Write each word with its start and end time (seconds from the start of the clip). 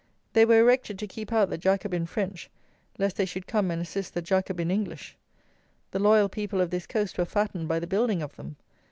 They 0.33 0.45
were 0.45 0.57
erected 0.59 0.97
to 0.97 1.05
keep 1.07 1.31
out 1.31 1.51
the 1.51 1.59
Jacobin 1.59 2.07
French, 2.07 2.49
lest 2.97 3.17
they 3.17 3.25
should 3.25 3.45
come 3.45 3.69
and 3.69 3.79
assist 3.79 4.15
the 4.15 4.21
Jacobin 4.23 4.71
English. 4.71 5.15
The 5.91 5.99
loyal 5.99 6.27
people 6.27 6.59
of 6.59 6.71
this 6.71 6.87
coast 6.87 7.19
were 7.19 7.25
fattened 7.25 7.67
by 7.67 7.77
the 7.77 7.85
building 7.85 8.23
of 8.23 8.35
them. 8.35 8.55